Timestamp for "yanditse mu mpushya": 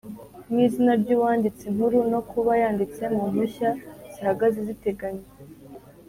2.61-3.69